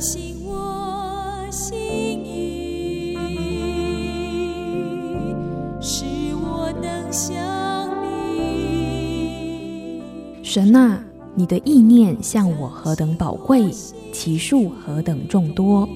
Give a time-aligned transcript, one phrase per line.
[0.00, 1.76] 信我心
[2.24, 3.14] 意，
[5.78, 7.36] 使我能像
[8.02, 10.00] 你。
[10.42, 13.70] 神啊，你的意念向我何等宝贵，
[14.10, 15.86] 其数何等众多。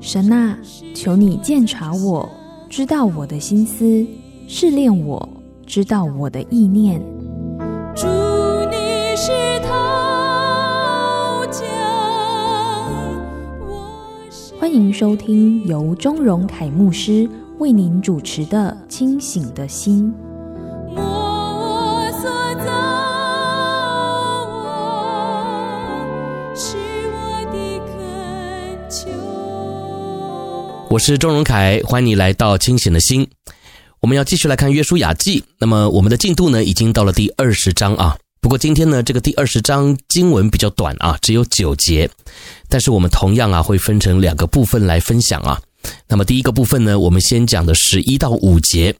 [0.00, 0.58] 神啊，
[0.94, 2.28] 求你鉴察我，
[2.68, 4.06] 知道我的心思，
[4.46, 5.26] 试炼我，
[5.64, 7.00] 知道我的意念。
[14.70, 20.14] 欢迎收听由钟荣凯牧师为您主持的《清醒的心》。
[30.88, 33.28] 我是钟荣凯，欢迎你来到清醒的心。
[33.98, 38.16] 我们要继续来看约书亚记，那么我们的进度呢，已经到了第二十章啊。
[38.40, 42.08] 不过今天呢，这个第二十章经文比较短啊，只有九节，
[42.68, 45.60] 但是我们同样啊，会分成两个部分来分享啊。
[46.08, 48.94] 那么第一个部分呢，我们先讲的十一到五节。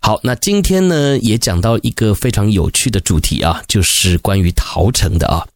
[0.00, 5.46] 好，那今天呢，也讲到一个非常有趣的主题啊，就是关于逃城的啊。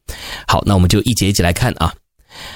[0.47, 1.95] 好，那我们就一节一节来看啊。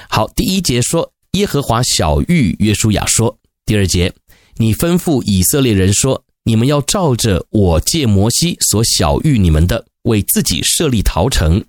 [0.09, 1.09] 好，第一节说。
[1.33, 4.13] 耶和华晓諭约书亚说：“第二节，
[4.57, 11.63] 你吩咐以色列人说，你们要照着我借摩西所晓諭你们的，为自己设立逃城。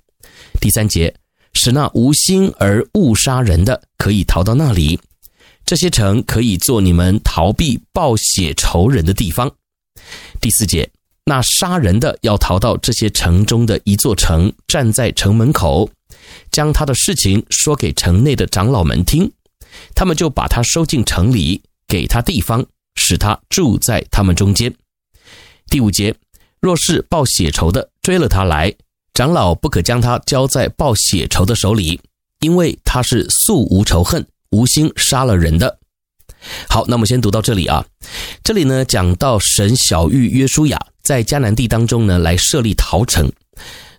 [0.60, 1.14] 第三节，
[1.52, 4.98] 使那无心而误杀人的可以逃到那里，
[5.64, 9.50] 这些城可以做你们逃避报血仇人的地方。
[10.40, 10.90] 第四节，
[11.24, 15.88] 那杀人的要逃到这些城中的一座城，站在城门口，
[16.50, 19.30] 将他的事情说给城内的长老们听。”
[19.92, 24.72] 他们就把他收进城里，给他地方，使他住在他们中间。
[25.68, 26.14] 第五节，
[26.64, 28.74] 若是报血仇的追了他来，
[29.12, 32.00] 长老不可将他交在报血仇的手里，
[32.40, 35.78] 因为他是素无仇恨、无心杀了人的。
[36.66, 37.84] 好，那我们先读到这里啊。
[38.42, 43.30] 这里呢，讲到神小玉约书亚在迦南地当中呢，来设立逃城。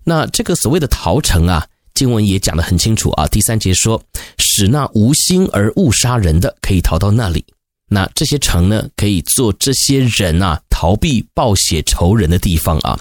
[0.04, 1.68] 那这个所谓的逃城啊。
[1.94, 4.02] 经文也讲得很清楚啊，第三节说，
[4.38, 7.46] 使那无心而误杀人的可以逃到那里，
[7.88, 13.00] 那这些城呢，可以做这些人啊逃避报血仇人的地方啊。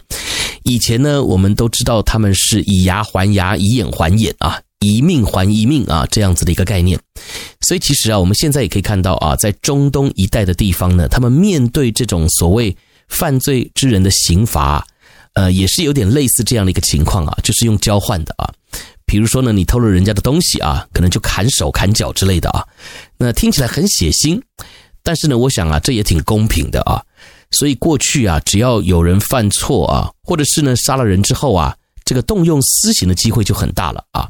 [0.65, 6.99] 以前呢，我们都知道他们是以牙还牙，以眼还眼啊，以命还一命啊，这样子的一个概念。
[7.61, 12.75] 所以其实啊，我们现在也可以看到啊，在中东一带的地方呢，他们面对这种所谓
[13.09, 14.87] 犯罪之人的刑罚，
[15.35, 18.53] 呃，也是有点类似这样的一个情况啊，就是用交换的啊。
[19.07, 22.65] 比如说呢，你偷了人家的东西啊，可能就砍手砍脚之类的啊，
[23.19, 24.41] 那听起来很血腥，
[25.03, 27.03] 但是呢，我想啊，这也挺公平的啊。
[27.51, 34.29] 所以过去啊，只要有人犯错啊，或者是呢杀了人之后啊，这个动用私刑的机会就很大了啊。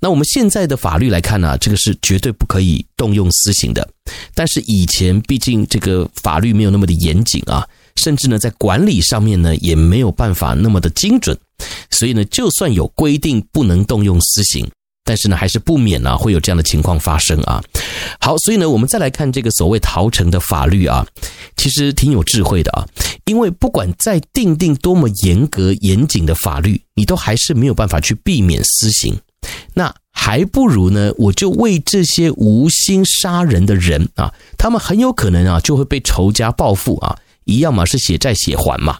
[0.00, 3.88] 那我们现在的法律来看呢，这个是绝对不可以动用私刑的。
[4.34, 7.66] 但是以前毕竟这个法律没有那么的严谨啊，
[7.98, 11.36] 甚至呢在管理上面呢也没有办法那么的精准。
[11.90, 14.64] 所以呢，就算有规定不能动用私刑，
[15.04, 17.60] 但是呢，还是不免啊会有这样的情况发生啊。
[18.20, 21.04] 好，所以呢，我们再来看这个所谓逃城的法律啊，
[21.56, 22.86] 其实挺有智慧的啊。
[23.24, 29.18] 因为不管再订定多么严格严谨的法律，你都还是没有办法去避免私刑。
[29.74, 38.98] 那还不如呢，我就为这些无心杀人的人啊，他们很有可能啊就会被仇家报复啊，一样嘛是血债血还嘛。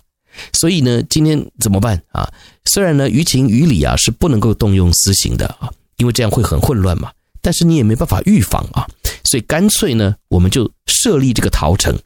[0.53, 2.29] 所以呢，今天怎么办啊？
[2.65, 7.11] 虽然呢，于情于理啊是不能够动用私刑的啊，因为这样会很混乱嘛。
[7.41, 8.87] 但是你也没办法预防啊，
[9.25, 11.97] 所以干脆呢，我们就设立这个逃城，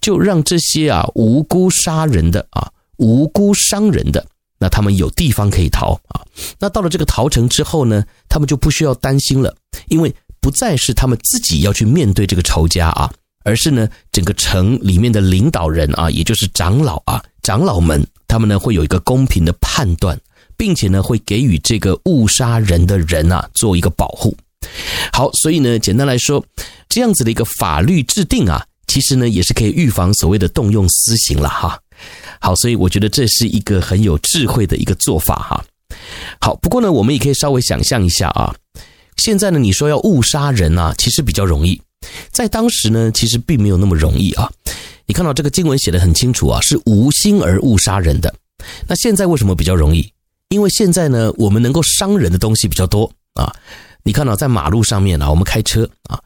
[0.00, 4.24] 就让这些啊无辜杀人的啊、无辜伤人的，
[4.58, 6.22] 那他们有地方可以逃啊。
[6.60, 9.54] 那到了这个逃城之后呢，他们就不需要担心了，
[9.88, 13.12] 因为不再是他们自己要去面对这个仇家啊，
[13.48, 17.24] 而是呢，整个城里面的领导人啊，也就是长老啊。
[17.42, 20.20] 长老们，他们呢会有一个公平的判断，
[20.54, 24.36] 并且呢会给予这个误杀人的人啊做一个保护。
[25.14, 26.44] 好，所以呢，简单来说，
[26.90, 31.80] 这样子的一个法律制定啊，其实呢也是可以预防所谓的动用私刑了哈。
[32.38, 35.64] 好，所以我觉得这是一个很有智慧的一个做法哈。
[36.38, 38.54] 好，不过呢，我们也可以稍微想象一下啊，
[39.16, 41.80] 现在呢你说要误杀人啊，其实比较容易，
[42.30, 44.50] 在当时呢其实并没有那么容易啊。
[45.06, 48.34] 你看到这个经文写得很清楚啊，是无心而误杀人的。
[48.86, 50.12] 那现在为什么比较容易？
[50.50, 53.54] 因为现在呢，我们能够伤人的东西比较多啊。
[54.02, 56.20] 你看到在马路上面啊，我们开车啊，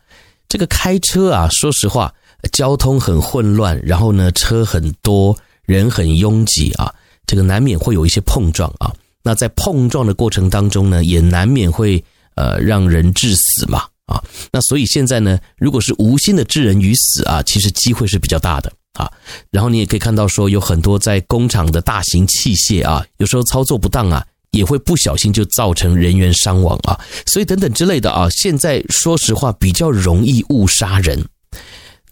[0.49, 2.13] 这个开车啊，说实话，
[2.53, 6.93] 交通很混乱，然后呢，车很多，人很拥挤啊，
[7.27, 8.93] 这个难免会有一些碰撞啊。
[9.23, 12.03] 那在碰撞的过程当中呢，也难免会
[12.35, 14.23] 呃让人致死嘛啊。
[14.53, 19.11] 那所以现在呢，如果是无心的致人于死啊，其实机会是比较大的啊。
[19.51, 26.99] 然后你也可以看到说，有很多在工厂的大型器械啊，有时候操作不当啊，也会不小心就造成人员伤亡啊。
[27.27, 31.25] 所以等等之类的啊，现在说实话比较容易误杀人。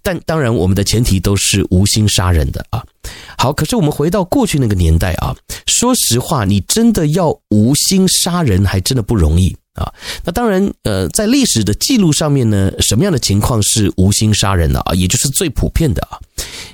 [0.02, 2.82] 但当然，我们的前提都是无心杀人的啊。
[3.36, 9.54] 好，可是我们回到过去那个年代啊，说实话，你真的要无心杀人，还真的不容易
[9.84, 9.92] 啊。
[10.24, 14.94] 那当然，呃，在历史的记录上面呢，什么样的情况是无心杀人的啊？
[14.94, 16.18] 也就是最普遍的啊。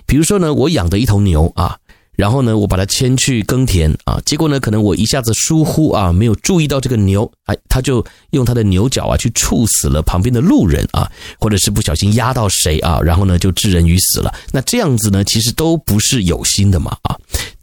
[0.04, 1.76] 比如说呢，我养的一头牛啊。
[2.16, 14.34] 然后呢，我把它牵去耕田啊，结果呢，可能我一下子疏忽啊，没有注意到这个牛，哎，他就用他的牛角啊去触死了旁边的路人啊，或者是不小心压到谁啊，然后呢就致人于死了。
[14.50, 17.14] 那这样子呢，其实都不是有心的嘛啊。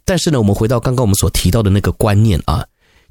[0.04, 2.64] 但是呢，我们回到刚刚我们所提到的那个观念啊，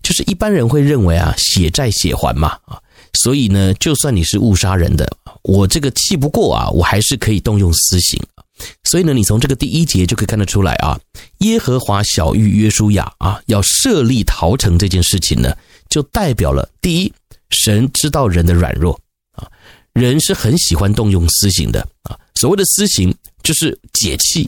[0.04, 2.78] 就是一般人会认为啊，血债血还嘛啊，
[3.24, 5.10] 所以呢，就算你是误杀人的，
[5.42, 8.22] 我这个气不过啊，我还是可以动用私刑。
[8.84, 11.00] 所以呢，你从这个第一节就可以看得出来啊，
[11.40, 15.56] 耶和华小玉约书亚啊，要设立逃城这件事情呢，
[15.90, 17.14] 就代表了第一，
[17.50, 19.00] 神知道人的软弱
[19.32, 19.48] 啊，
[19.94, 22.20] 人是很喜欢动用私刑的啊。
[22.36, 24.48] 所谓的私刑就是解气。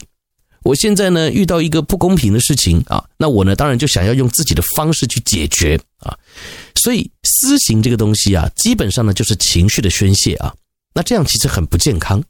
[0.66, 6.12] 我现在呢遇到一个不公平的事情啊，那我呢当然就想要用自己的方式去解决啊。
[6.74, 10.52] 所以私刑这个东西啊，基本上呢就是情绪的宣泄啊，
[10.92, 12.20] 那这样其实很不健康。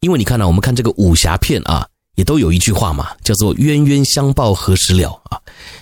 [0.00, 5.40] 因为你看呢、我们看这个武侠片啊，也都有一句话嘛，叫做“冤冤相报何时了”啊，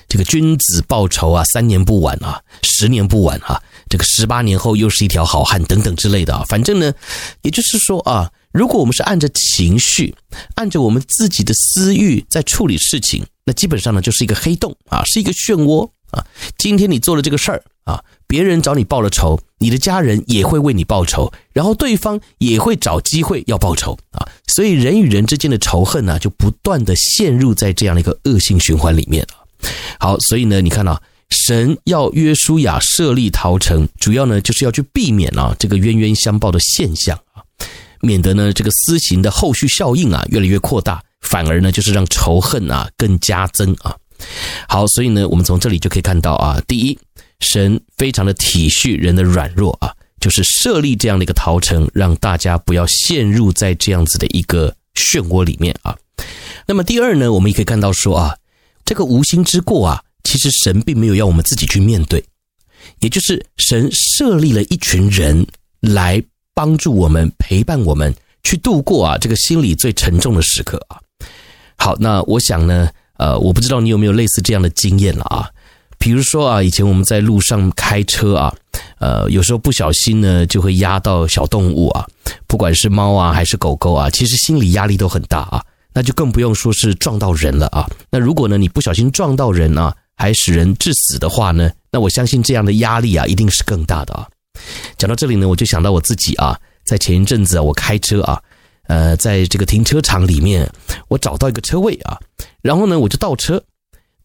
[0.08, 6.44] 这个君子报仇啊，三年不晚啊，十年不晚啊，这个十八年后又是一条好汉等等之类的啊。
[6.48, 6.94] 反正呢，
[7.42, 10.14] 也就是说啊，如果我们是按着情绪，
[10.54, 16.24] 按着我们自己的私欲在处理事情，那基本上呢就是一个黑洞啊，是一个漩涡啊。
[16.56, 18.02] 今天你做了这个事儿啊。
[18.26, 29.24] 别人找你报了仇，你的家人也会为你报仇，然后对方也会找机会要报仇啊，所以人与人之间的仇恨呢，就不断的陷入在这样的一个恶性循环里面。
[30.00, 37.42] 好，所以呢，你看啊，神要约书亚设立逃城，主要呢就是要去避免啊这个冤冤相报的现象啊，
[38.04, 43.96] 免得呢这个私刑的后续效应啊越来越扩大，反而呢就是让仇恨啊更加增啊。
[44.68, 46.98] 好，所以呢，我们从这里就可以看到啊，第一。
[47.40, 55.94] 神非常的体恤人的软弱啊，就是设立这样的一个逃城，让大家不要陷入在这样子的一个漩涡里面啊。
[56.66, 58.34] 那么第二呢，我们也可以看到说啊，
[58.84, 62.24] 这个无心之过啊，其实神并没有要我们自己去面对，
[63.00, 65.46] 也就是神设立了一群人
[65.80, 66.22] 来
[66.54, 70.98] 帮助我们、陪伴我们去度过啊这个心里最沉重的时刻啊。
[71.76, 75.50] 好，那我想呢，呃，我不知道你有没有类似这样的经验了啊。
[75.98, 78.54] 比如说啊，以前我们在路上开车啊，
[78.98, 82.06] 呃，有时候不小心呢，就会压到小动物啊，
[82.46, 85.64] 不管是猫啊还是狗狗啊，其实心理压力都很大啊。
[85.96, 87.88] 那就更不用说是撞到人了啊。
[88.10, 94.28] 那如果呢，你不小心撞到人啊，还使人致死的话呢，那我相信这样的压力啊，一定是更大的啊。
[94.96, 98.40] 讲到这里呢，我就想到我自己啊，在前一阵子啊，我开车啊，
[98.86, 100.70] 呃，在这个停车场里面，
[101.08, 102.18] 我找到一个车位啊，
[102.62, 103.62] 然后呢，我就倒车。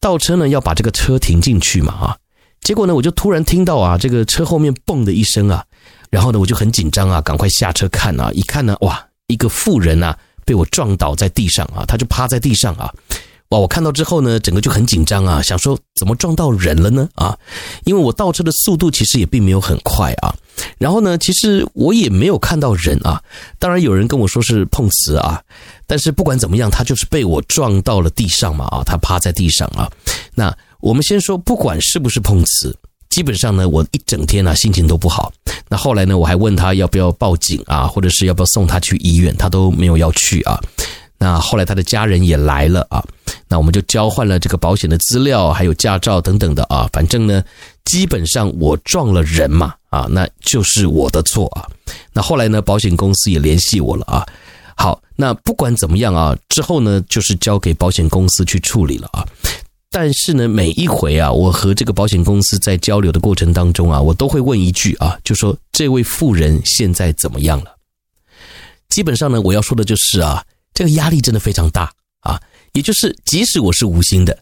[0.02, 2.18] 倒车呢，要把这个车停进去嘛啊，
[2.62, 5.62] 结果呢，我就突然听到啊，这个车后面嘣的一声啊，
[6.10, 12.90] 然后呢，我就很紧张啊，赶快下车看啊，一看呢，哇，一个妇人啊，被我撞倒在地上啊，他就趴在地上啊。
[13.50, 13.58] 哇！
[13.58, 17.10] 我看到之后呢，整个就很紧张啊，想说怎么撞到人了呢？
[17.16, 17.36] 啊，
[17.84, 20.34] 因为我倒车的速度其实也并没有很快啊。
[20.78, 23.20] 然后呢，其实我也没有看到人啊。
[23.58, 25.42] 当然有人跟我说是碰瓷啊，
[25.88, 29.90] 但是不管怎么样，他就是被我撞到了地上嘛啊，他趴在地上啊。
[30.36, 32.78] 那我们先说，不管是不是碰瓷，
[33.10, 35.34] 基本上呢，我一整天啊心情都不好。
[35.68, 40.62] 那后来呢，我还问他要不要报警啊，或者是要不要送他去医院，他都没有要去啊。
[41.22, 43.04] 那后来他的家人也来了啊，
[43.50, 46.90] 那我们就交换了这个保险的资料，还有驾照等等的啊。
[46.94, 47.44] 反正呢，
[47.84, 51.68] 基本上我撞了人嘛啊，那就是我的错啊。
[52.14, 54.26] 那后来呢，保险公司也联系我了啊。
[54.78, 59.28] 好，那不管怎么样啊，之后呢，就是交给保险公司去处理了啊。
[59.92, 67.76] 但是呢，每一回啊，我和这个保险公司在交流的过程当中啊，我都会问一句啊，就说这位妇人现在怎么样了？
[68.88, 70.42] 基本上呢，我要说的就是啊。
[70.74, 72.40] 这个压力真的非常大啊！
[72.74, 74.38] 也就是，即使我是无心的，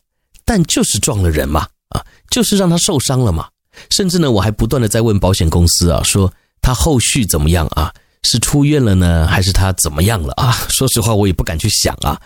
[0.46, 3.48] 但就是撞了人嘛，啊，就是让他受伤了嘛。
[3.90, 6.32] 甚至呢，我还不断的在问保险公司啊，说
[6.62, 7.94] 他后续怎么样啊？
[8.24, 10.52] 是出院了呢，还是他怎么样了啊？
[10.70, 12.20] 说实话，我也不敢去想啊。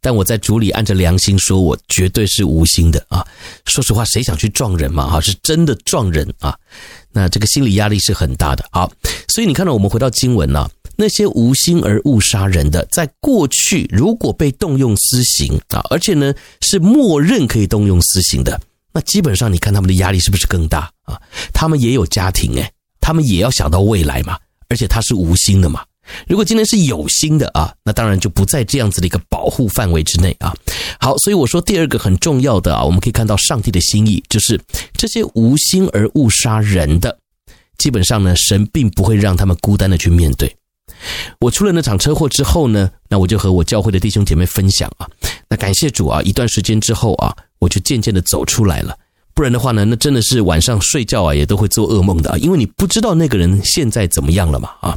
[0.00, 3.24] 但我在主里按着良心说，我绝对是无心的啊。
[3.66, 5.08] 说实话，谁想去撞人嘛？
[5.08, 6.58] 哈，是真的撞人啊。
[7.12, 8.64] 那这个心理压力是很大的。
[8.72, 8.90] 好，
[9.28, 18.60] 所以你看到我们回到经文呢，那些无心而误杀人的，在过去如果被动用私刑啊，而且呢是默认可以动用私刑的，
[18.92, 21.20] 那基本上你看他们的压力是不是更大啊？
[21.52, 22.70] 他们也有家庭诶，
[23.00, 24.38] 他们也要想到未来嘛。
[24.70, 25.84] 而且他是无心的嘛，
[26.26, 30.52] 如果今天是有心的啊，那当然就不在这样子的一个保护范围之内啊。
[30.98, 34.58] 好，所以我说第二个很重要的啊，我们可以看到上帝的心意，就是
[34.94, 37.16] 这些无心而误杀人的，
[37.76, 40.52] 基本上呢，神并不会让他们孤单的去面对。
[41.40, 45.08] 我出了那场车祸之后呢，那我就和我教会的弟兄姐妹分享啊，
[45.48, 48.96] 那感谢主啊，一段时间之后啊，我就渐渐的走出来了。
[49.34, 54.96] 不然的话呢，那真的是晚上睡觉啊，也都会做噩梦的啊，因为你不知道那个人现在怎么样了嘛啊。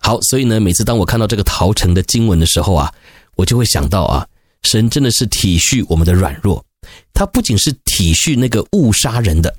[0.00, 2.92] 好，所以呢，每次当我看到这个陶城的经文的时候啊，
[3.36, 4.26] 我就会想到啊，
[4.64, 6.64] 神真的是体恤我们的软弱，
[7.14, 9.54] 他不仅是体恤那个误杀人的，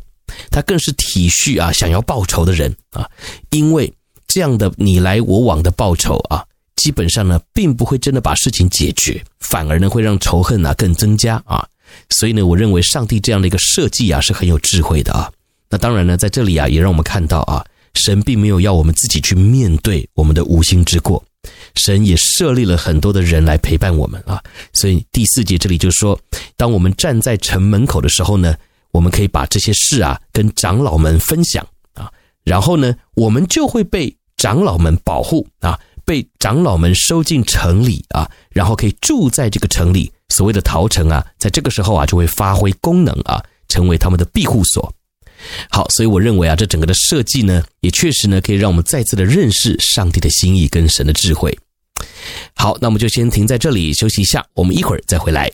[0.51, 3.10] 他更是体恤啊想要报仇的人啊，
[3.51, 3.93] 因为
[4.33, 6.43] 这样的你来我往的报仇啊，
[6.77, 11.63] 基本上呢，并不会真的把事情解决，反而呢会让仇恨啊更增加啊。
[12.09, 15.31] 所以呢，我认为上帝这样的一个设计啊，是很有智慧的啊。
[15.69, 17.63] 那当然呢，在这里啊，也让我们看到啊，
[17.93, 21.23] 神并没有要我们自己去面对我们的无心之过，
[21.75, 24.41] 神也设立了很多的人来陪伴我们啊。
[24.73, 26.19] 所以第四节这里就说，
[26.57, 28.55] 当我们站在城门口的时候呢，
[28.93, 31.63] 我们可以把这些事啊跟长老们分享
[31.93, 32.11] 啊，
[32.43, 34.11] 然后呢，我们就会被
[34.43, 40.12] 长老们保护啊，被长老们收进城里啊，然后可以住在这个城里。
[40.35, 44.93] 所谓的逃城啊，在这个时候啊，就会发挥功能啊，成为他们的庇护所。
[45.69, 51.57] 好，所以我认为啊，这整个的设计呢，也确实呢，可以让我们再次的认识上帝的心意跟神的智慧。
[52.53, 55.50] 好，那我们就先停在这里休息一下，我们一会儿再回来。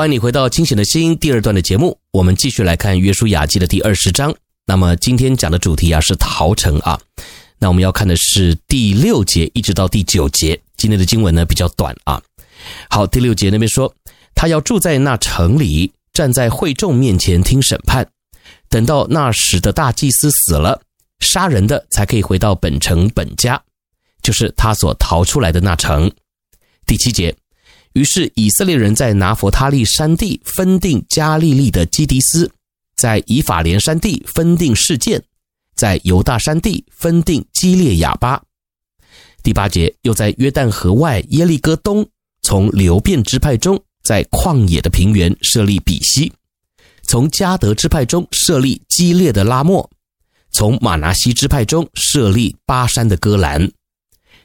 [0.00, 4.34] 欢迎你回到清醒的心第二段的节目，我们继续来看《约书亚记》的第二十章。
[4.64, 6.98] 那么今天讲的主题啊是逃城啊，
[7.58, 10.58] 那我们要看的是第六节一直到第九节。
[10.78, 12.18] 今天的经文呢比较短啊。
[12.88, 13.94] 好，第六节那边说，
[14.34, 18.08] 他要住在那城里，站在会众面前听审判，
[18.70, 20.80] 等到那时的大祭司死了，
[21.18, 23.62] 杀人的才可以回到本城本家，
[24.22, 26.10] 就是他所逃出来的那城。
[26.86, 27.36] 第七节。
[27.94, 32.48] 于是以色列人在拿弗他利山地分定加利利的基迪斯，
[32.96, 35.20] 在以法莲山地分定示剑，
[35.74, 38.40] 在犹大山地分定基列雅巴。
[39.42, 42.06] 第八节又在约旦河外耶利哥东，
[42.42, 46.32] 从流便支派中在旷野的平原设立比西，
[47.02, 49.90] 从迦得支派中设立基列的拉末，
[50.52, 53.68] 从玛拿西支派中设立巴珊的歌兰。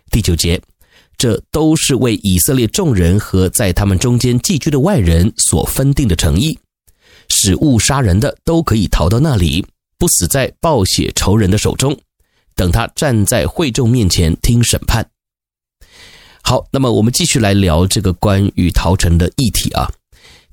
[0.09, 0.59] 第九节。
[1.17, 6.57] 这都是为以色列众人和在他们中间寄居的外人所分定的诚意，
[7.29, 9.65] 使误杀人的都可以逃到那里，
[9.97, 11.97] 不死在暴血仇人的手中。
[12.55, 15.05] 等他站在会众面前听审判。
[16.41, 19.91] 好，那么我们继续来聊这个关于逃城的议题啊。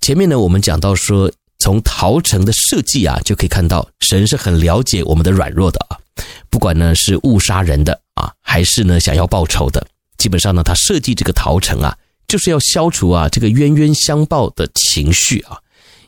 [0.00, 5.98] 前面呢，我们讲到说，从逃城的设计啊，就可以看到神是很了解我们的软弱的啊，
[6.50, 9.86] 不管呢是误杀人的啊，还是呢想要报仇的。
[10.22, 11.98] 基本上呢，他设计这个逃城啊，
[12.28, 15.58] 就是要消除啊这个冤冤相报的情绪啊，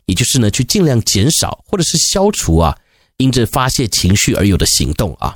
[0.07, 2.79] 也就是呢去尽量减少或者是消除啊
[3.17, 5.35] 因着发泄情绪而有的行动啊。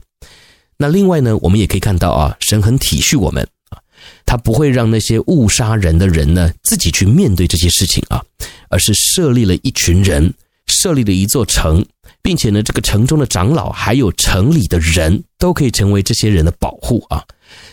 [0.77, 3.83] 那另外呢，我们也可以看到啊，神很体恤我们啊，
[4.25, 8.23] 他不会让那些误杀人的人呢自己去面对这些事情啊，
[8.69, 10.33] 而是设立了一群人，
[10.69, 11.85] 设立了一座城，
[12.23, 17.25] 并且呢，这个城中的长老还有城里的人都可以成为这些人的保护啊。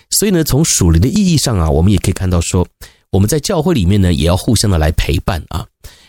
[0.09, 2.67] 所以呢，从属灵的意义上啊，我们也可以看到说，
[3.09, 5.65] 我们在教会里面呢，也要互相的来陪伴啊。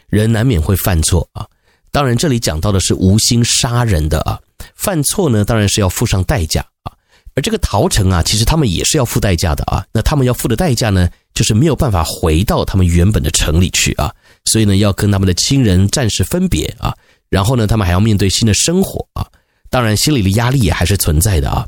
[0.08, 1.44] 人难免会犯错啊，
[1.90, 4.38] 当然这里讲到的是无心杀人的啊，
[4.76, 6.92] 犯错呢，当然是要付上代价啊。
[7.34, 9.84] 而这个逃城啊，其实他们也是要付代价的啊。
[9.92, 16.94] 那他们要付的代价呢，就是没有办法回到他们原本的城里去啊，所以呢，要跟他们的亲人暂时分别啊，
[17.28, 19.26] 然后呢，他们还要面对新的生活啊，
[19.68, 21.66] 当然心里的压力也还是存在的啊。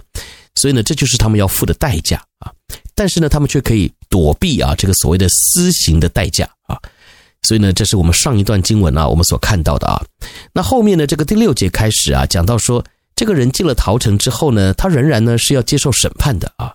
[0.59, 2.53] 所以呢，这就是他们要付的代价啊！
[2.95, 6.77] 但是呢，他们却可以躲避啊这个所谓的私刑的代价啊！
[7.43, 10.03] 所以呢，这是我们上一段经文啊，我们所看到的啊。
[10.53, 16.75] 那后面呢，这个第六节开始啊，讲到说，这个人进了逃城之后呢，他仍然呢是要接受审判的啊。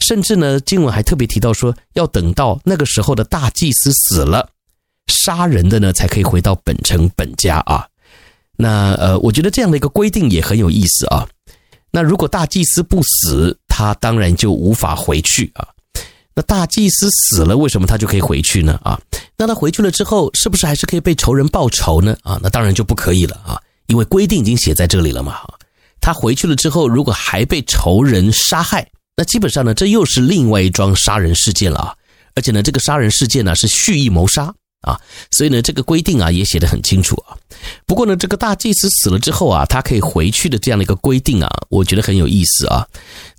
[0.00, 4.50] 甚至呢，经文还特别提到说，要等到那个时候的大祭司死了，
[5.06, 7.86] 杀人的呢才可以回到本城本家啊。
[8.56, 11.28] 那呃，我觉得这样的一个规定也很有意思啊。
[11.92, 15.68] 那如果大祭司不死，他当然就无法回去啊。
[16.34, 18.80] 那大祭司死了，为什么他就可以回去呢？
[18.82, 18.98] 啊，
[19.36, 22.16] 那他回去了之后，是不是还是可以被仇人报仇呢？
[22.22, 25.40] 啊，那当然就不可以了啊，因为规定已经写在这里了嘛。
[26.00, 31.94] 他回去了之后，如果还被仇人杀害，那基本上呢，这又是另外一桩杀人事件了啊。
[32.34, 34.52] 而且呢，这个杀人事件呢是蓄意谋杀。
[34.82, 37.36] 啊，所以呢，这个规定啊也写得很清楚啊。
[37.86, 42.86] 不过呢，这个大祭司死了之后啊，他可以回去的这样的一个规定啊，我觉得很有意思啊。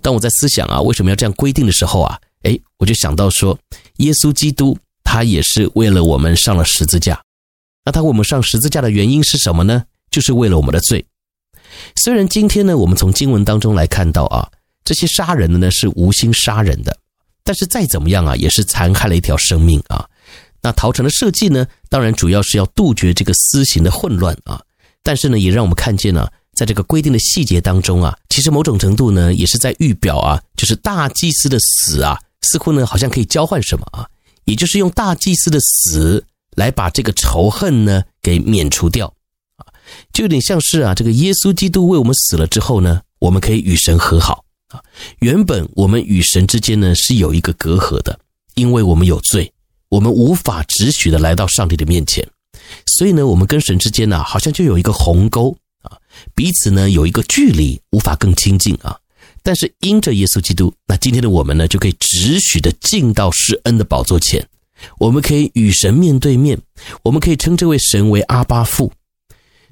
[0.02, 3.58] 当我在思想啊，为什么要这样规定的时候啊，诶，我就想到说，
[3.98, 7.20] 耶稣基督他也是为了我们上了十字架。
[7.84, 9.84] 那他为我们上十字架的原因是什么呢？
[10.10, 11.04] 就是为了我们的罪。
[11.96, 14.48] 虽然今天呢，我们从经文当中来看到啊，
[14.84, 16.96] 这些杀人的呢是无心杀人的，
[17.42, 20.08] 但是再怎么样啊，也是残害了一条生命啊。
[20.64, 24.58] 那陶城的设计呢，当然主要是要杜绝这个私刑的混乱啊，
[25.02, 34.08] 但是呢，也让我们看见呢，在这个规定的细节当中啊，其实某种程度呢，也是在预表啊，就是大祭司的死啊，似乎呢，好像可以交换什么啊，
[34.46, 36.24] 也就是用大祭司的死
[36.56, 39.12] 来把这个仇恨呢给免除掉
[39.56, 39.68] 啊，
[40.14, 44.80] 就有点像是啊，这个耶稣基督为我们死了之后呢，我们可以与神和好啊，
[45.18, 48.18] 原本我们与神之间呢是有一个隔阂的，
[48.54, 49.52] 因为我们有罪。
[49.94, 52.28] 我们无法直许的来到上帝的面前，
[52.84, 55.96] 所以呢，我们跟神之间呢，好像就有一个鸿沟啊，
[56.34, 58.98] 彼此呢有一个距离，无法更亲近啊。
[59.44, 64.44] 但是因着耶稣基督，那今天的我们呢，就可以直许的进到施恩的宝座前，
[64.98, 66.60] 我们可以与神面对面，
[67.04, 68.90] 我们可以称这位神为阿爸父。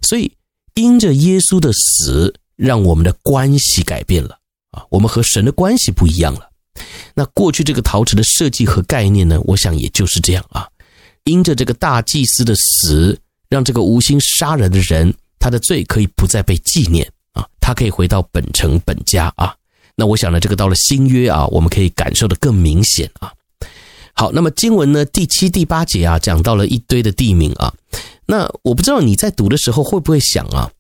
[0.03, 0.31] 所以
[0.75, 4.39] 因着耶稣的死，让我们的关系改变了
[4.71, 6.52] 啊，我们和神的关系不一样了。
[7.15, 10.67] 那过去这个陶瓷的设计和概念呢，我想也就是这样啊。
[11.25, 19.55] 因着这个大祭司的死，让这个无心杀人的人，他的罪可以不再被纪念啊，他可以回到本城本家啊。
[19.95, 23.33] 那我想呢，这个到了新约啊，我们可以感受的更明显啊。
[24.15, 27.73] 好，那么经文呢，第七、第八节啊，讲到了一堆的地名啊。
[28.27, 30.71] 那我不知道你在读的时候会不会想啊，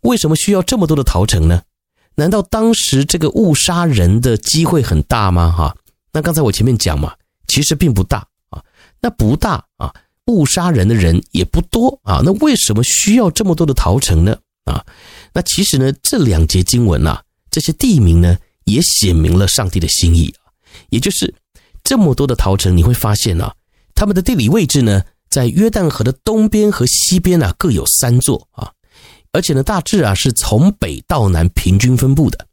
[0.00, 1.62] 为什么需要这么多的陶城呢？
[2.14, 5.50] 难道当时这个误杀人的机会很大吗？
[5.50, 5.76] 哈，
[6.12, 7.14] 那刚才我前面讲嘛，
[7.46, 8.62] 其实并不大啊。
[9.00, 9.92] 那不大啊，
[10.26, 12.20] 误杀人的人也不多啊。
[12.24, 14.36] 那为什么需要这么多的逃城呢？
[14.64, 14.84] 啊，
[15.32, 20.52] 那其实呢，这两节经文啊，这些地名呢，也写明了上帝的心意啊，
[20.90, 21.34] 也就是。
[21.84, 23.52] 这么多的逃城，你会发现啊，
[23.92, 28.70] 他们的地理位置呢，在约旦河的东边和西边啊，各有三座啊，
[29.32, 32.46] 而且呢，大致啊是从北到南平均分布的。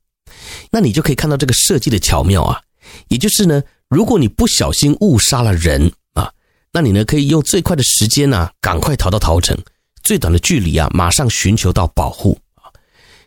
[0.72, 2.60] 那你就可以看到这个设计的巧妙啊，
[3.08, 6.32] 也就是呢，如果你不小心误杀了人啊，
[6.71, 9.58] 那你呢可以用最快的时间呢，赶快逃到逃城，
[10.04, 12.69] 最短的距离啊，马上寻求到保护啊。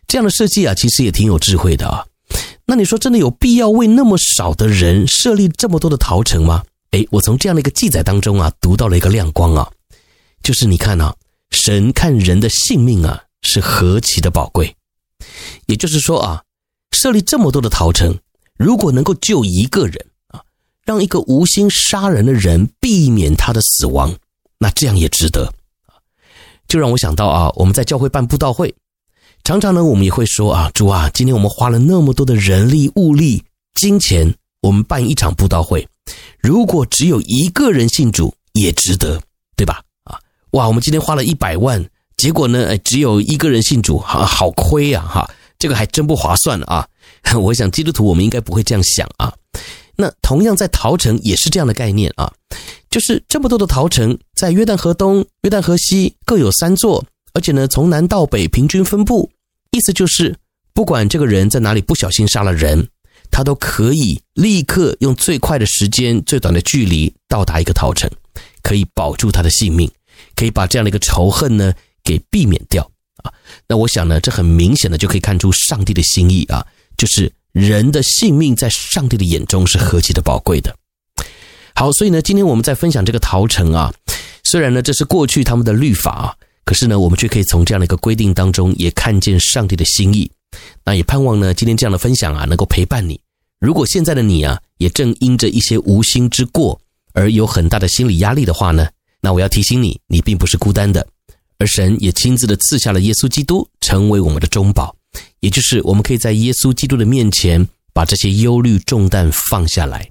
[0.07, 2.05] 这样的设计啊，其实也挺有智慧的啊。
[2.65, 6.63] 那你说真的有必要为那么少的人设立这么多的逃城吗？
[6.93, 9.69] 诶，我从这样的一个记载当中啊，读到了一个亮光啊，
[10.43, 11.15] 就是你看啊，
[11.51, 14.75] 神看人的性命啊是何其的宝贵，
[15.67, 16.43] 也就是说啊，
[16.93, 18.17] 设立这么多的逃城，
[18.63, 20.41] 如果能够救一个人啊，
[20.85, 24.15] 让一个无心杀人的人避免他的死亡，
[24.57, 25.47] 那这样也值得
[25.87, 25.99] 啊，
[26.69, 28.73] 就让我想到啊，我们在教会办布道会。
[29.43, 33.43] 常常呢，我们也会说啊，主啊，今天我们花了那么多的人力、物力、
[33.75, 35.85] 金钱，我们办一场布道会，
[36.39, 39.21] 如果只有一个人信主，也值得，
[39.57, 39.83] 对吧？
[40.05, 40.21] 啊，
[40.53, 41.85] 哇，我们今天花了一百万，
[42.17, 46.89] 结果呢，只有一个人信主，好好亏啊，哈，这个还真不划算啊。
[47.41, 49.33] 我想基督徒我们应该不会这样想啊。
[49.97, 52.33] 那同样在逃城也是这样的概念啊，
[52.91, 57.05] 就是这么多的逃城，在约旦河东、约旦河西各有三座。
[57.35, 59.31] 而且呢，从南到北平均分布，
[59.71, 60.37] 意思就是，
[60.75, 62.87] 不管这个人在哪里不小心杀了人，
[63.31, 68.11] 他都可以立刻用最快的时间、最短的距离到达一个逃城，
[68.63, 69.91] 可以保住他的性命，
[70.37, 71.73] 可以把这样的一个仇恨呢
[72.05, 72.83] 给避免掉
[73.23, 73.33] 啊。
[73.67, 76.67] 那我想呢，这很明显的就可以看出上帝的心意啊，
[77.03, 80.73] 就是人的性命在上帝的眼中是何其的宝贵的。
[81.75, 83.93] 好，所以呢，今天我们在分享这个逃城啊，
[84.45, 86.37] 虽然呢这是过去他们的律法啊。
[86.65, 90.31] 可是呢，我们却可以从这样的一个规定当中，也看见上帝的心意。
[90.85, 93.21] 那也盼望呢，今天这样的分享啊，能够陪伴你。
[93.59, 96.81] 如果现在的你啊，也正因着一些无心之过
[97.15, 98.87] 而有很大的心理压力的话呢，
[99.21, 101.05] 那我要提醒你，你并不是孤单的，
[101.59, 104.95] 而神也亲自的赐下了耶稣基督，成为我们的中保，
[105.43, 110.11] 也就是我们可以在耶稣基督的面前，把这些忧虑重担放下来。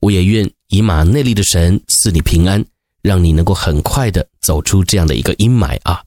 [0.00, 2.64] 我也愿以马内利的神赐你平安。
[3.02, 6.02] 让你能够很快的走出这样的一个阴霾啊！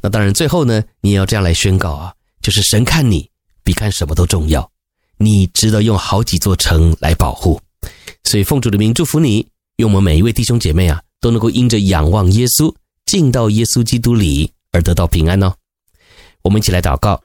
[0.00, 3.28] 那当然，最后呢，你也要这样来宣告啊，就是神看你
[3.64, 4.70] 比看什么都重要，
[5.16, 7.60] 你值得用好几座城来保护。
[8.22, 12.72] 所以奉主的名祝福你，愿我们每一位弟兄姐妹啊，都能够因着仰望耶稣，
[13.04, 15.52] 进到耶稣基督里而得到平安哦。
[16.42, 17.20] 我们一起来祷告，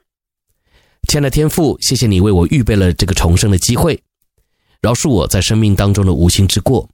[1.06, 4.00] 亲爱的天父，谢谢你为我预备了这个重生的机会，
[4.80, 6.88] 饶恕我在生命当中的无心之过。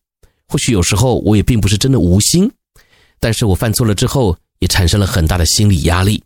[0.49, 2.51] 或许有时候我也并不是真的无心，
[3.19, 6.23] 但是我犯错了之后也产生了很大的心理压力。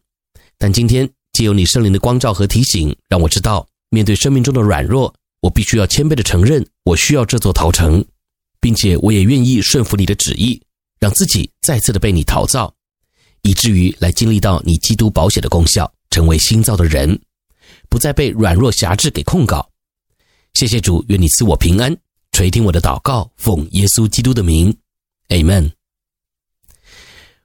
[0.56, 8.04] 但今天借由你圣灵的光照和提醒，让我知道面对生命中的软弱，我必须要谦卑的承认我需要这座逃城，
[8.60, 10.60] 并且我也愿意顺服你的旨意，
[10.98, 12.72] 让自己再次的被你陶造，
[13.42, 17.20] 以至于来经历到你基督宝血的功效，成为新造的人，
[17.94, 19.64] 不再被软弱辖制给控告。
[20.54, 21.96] 谢谢主，愿你赐我平安。
[22.32, 24.76] 垂听我的祷告，奉耶稣基督的名
[25.28, 25.70] ，Amen。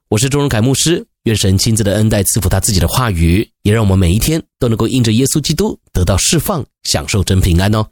[0.08, 7.86] 我是周荣凯牧师，愿神亲自的恩待赐福他自己的话语，也让我们每一天都能够因着耶稣基督得到释放，享受真平安哦。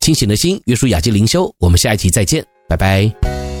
[0.00, 3.53] 清醒的心，约书亚记灵修，我们下一期再见，拜拜。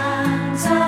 [0.00, 0.79] hands